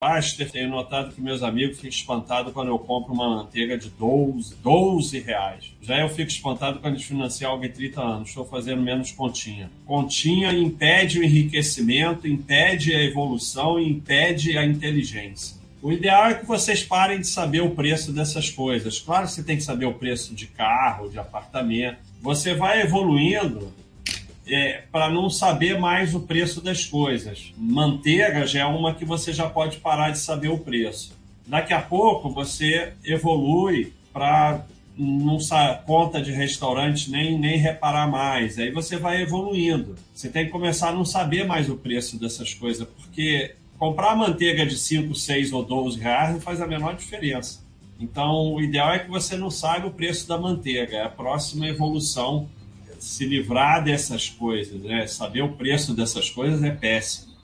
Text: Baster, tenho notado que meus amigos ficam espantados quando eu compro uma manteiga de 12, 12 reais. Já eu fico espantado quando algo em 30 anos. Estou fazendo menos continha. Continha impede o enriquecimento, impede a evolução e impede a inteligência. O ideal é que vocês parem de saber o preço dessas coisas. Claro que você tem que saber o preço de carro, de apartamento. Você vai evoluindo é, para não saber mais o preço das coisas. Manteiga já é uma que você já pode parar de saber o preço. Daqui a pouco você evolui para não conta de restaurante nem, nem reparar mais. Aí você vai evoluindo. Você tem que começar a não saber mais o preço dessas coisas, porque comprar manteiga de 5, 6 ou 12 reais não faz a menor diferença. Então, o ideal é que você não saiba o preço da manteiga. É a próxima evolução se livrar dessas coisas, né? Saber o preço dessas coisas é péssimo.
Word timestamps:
Baster, 0.00 0.48
tenho 0.48 0.68
notado 0.68 1.12
que 1.12 1.20
meus 1.20 1.42
amigos 1.42 1.78
ficam 1.78 1.90
espantados 1.90 2.52
quando 2.52 2.68
eu 2.68 2.78
compro 2.78 3.12
uma 3.12 3.28
manteiga 3.28 3.76
de 3.76 3.90
12, 3.90 4.54
12 4.62 5.18
reais. 5.18 5.72
Já 5.82 5.98
eu 5.98 6.08
fico 6.08 6.30
espantado 6.30 6.78
quando 6.78 6.94
algo 7.44 7.64
em 7.64 7.68
30 7.68 8.00
anos. 8.00 8.28
Estou 8.28 8.44
fazendo 8.44 8.80
menos 8.80 9.10
continha. 9.10 9.68
Continha 9.84 10.52
impede 10.52 11.18
o 11.18 11.24
enriquecimento, 11.24 12.28
impede 12.28 12.94
a 12.94 13.02
evolução 13.02 13.80
e 13.80 13.90
impede 13.90 14.56
a 14.56 14.64
inteligência. 14.64 15.56
O 15.82 15.90
ideal 15.90 16.26
é 16.26 16.34
que 16.34 16.46
vocês 16.46 16.84
parem 16.84 17.18
de 17.18 17.26
saber 17.26 17.62
o 17.62 17.70
preço 17.70 18.12
dessas 18.12 18.48
coisas. 18.48 19.00
Claro 19.00 19.26
que 19.26 19.32
você 19.32 19.42
tem 19.42 19.56
que 19.56 19.64
saber 19.64 19.86
o 19.86 19.94
preço 19.94 20.32
de 20.32 20.46
carro, 20.46 21.10
de 21.10 21.18
apartamento. 21.18 21.98
Você 22.22 22.54
vai 22.54 22.82
evoluindo 22.82 23.72
é, 24.48 24.84
para 24.90 25.10
não 25.10 25.28
saber 25.28 25.78
mais 25.78 26.14
o 26.14 26.20
preço 26.20 26.60
das 26.60 26.84
coisas. 26.84 27.52
Manteiga 27.56 28.46
já 28.46 28.60
é 28.60 28.64
uma 28.64 28.94
que 28.94 29.04
você 29.04 29.32
já 29.32 29.48
pode 29.48 29.78
parar 29.78 30.10
de 30.10 30.18
saber 30.18 30.48
o 30.48 30.58
preço. 30.58 31.16
Daqui 31.46 31.72
a 31.72 31.80
pouco 31.80 32.30
você 32.30 32.92
evolui 33.04 33.92
para 34.12 34.64
não 34.98 35.38
conta 35.86 36.20
de 36.20 36.32
restaurante 36.32 37.08
nem, 37.10 37.38
nem 37.38 37.56
reparar 37.56 38.08
mais. 38.08 38.58
Aí 38.58 38.70
você 38.72 38.96
vai 38.96 39.22
evoluindo. 39.22 39.94
Você 40.12 40.28
tem 40.28 40.46
que 40.46 40.50
começar 40.50 40.88
a 40.88 40.92
não 40.92 41.04
saber 41.04 41.46
mais 41.46 41.70
o 41.70 41.76
preço 41.76 42.18
dessas 42.18 42.52
coisas, 42.52 42.86
porque 42.96 43.54
comprar 43.78 44.16
manteiga 44.16 44.66
de 44.66 44.76
5, 44.76 45.14
6 45.14 45.52
ou 45.52 45.64
12 45.64 46.00
reais 46.00 46.32
não 46.32 46.40
faz 46.40 46.60
a 46.60 46.66
menor 46.66 46.96
diferença. 46.96 47.60
Então, 48.00 48.54
o 48.54 48.60
ideal 48.60 48.92
é 48.92 48.98
que 48.98 49.10
você 49.10 49.36
não 49.36 49.50
saiba 49.50 49.86
o 49.86 49.92
preço 49.92 50.26
da 50.26 50.36
manteiga. 50.36 50.96
É 50.96 51.04
a 51.04 51.08
próxima 51.08 51.68
evolução 51.68 52.48
se 52.98 53.26
livrar 53.26 53.82
dessas 53.82 54.28
coisas, 54.28 54.80
né? 54.80 55.06
Saber 55.06 55.42
o 55.42 55.52
preço 55.52 55.94
dessas 55.94 56.30
coisas 56.30 56.62
é 56.62 56.70
péssimo. 56.70 57.27